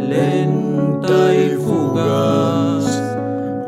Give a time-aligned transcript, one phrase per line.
[0.00, 2.86] lenta y fugaz,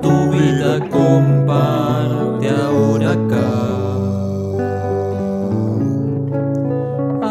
[0.00, 3.52] tu vida comparte ahora acá.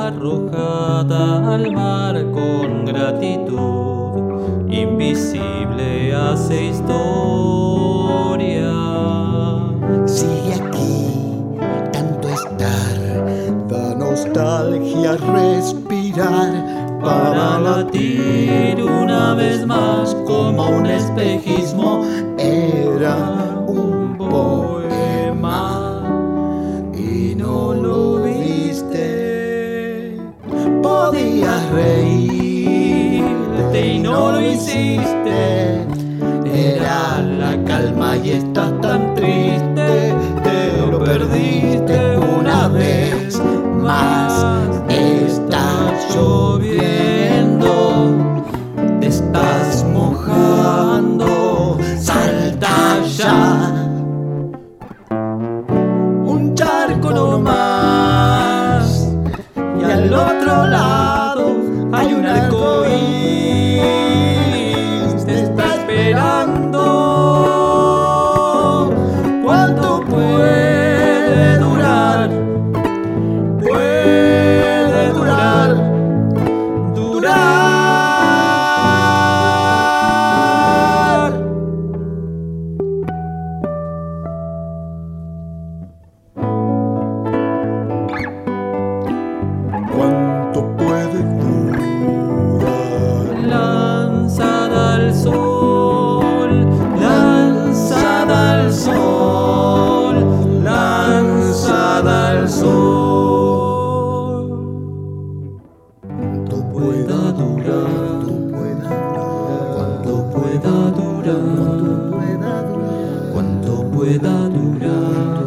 [0.08, 6.92] Arrojada al mar con gratitud, invisible hace historia.
[10.06, 11.08] Sigue aquí,
[11.92, 12.98] tanto estar,
[13.68, 22.06] da nostalgia, respira para latir una vez más como un espejismo.
[22.38, 23.16] Era
[23.68, 26.04] un poema
[26.94, 30.18] y no lo viste.
[30.84, 35.86] Podías reírte y no lo hiciste.
[36.46, 39.71] Era la calma y estás tan triste
[57.12, 59.08] uno más.
[59.80, 61.01] Y al otro lado.
[114.12, 115.44] pueda durar,